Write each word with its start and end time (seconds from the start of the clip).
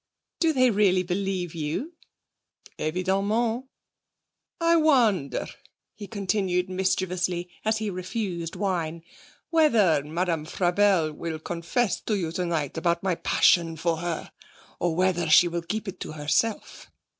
'Do 0.39 0.51
they 0.51 0.71
really 0.71 1.03
believe 1.03 1.53
you?' 1.53 1.93
'Evidemment!... 2.79 3.67
I 4.59 4.75
wonder,' 4.75 5.45
he 5.93 6.07
continued 6.07 6.71
mischievously, 6.71 7.51
as 7.63 7.77
he 7.77 7.91
refused 7.91 8.55
wine, 8.55 9.03
'whether 9.51 10.01
Madame 10.03 10.45
Frabelle 10.45 11.13
will 11.13 11.37
confess 11.37 11.99
to 11.99 12.15
you 12.17 12.31
tonight 12.31 12.79
about 12.79 13.03
my 13.03 13.13
passion 13.13 13.77
for 13.77 13.97
her, 13.97 14.31
or 14.79 14.95
whether 14.95 15.29
she 15.29 15.47
will 15.47 15.61
keep 15.61 15.87
it 15.87 15.99
to 15.99 16.13
herself?' 16.13 16.89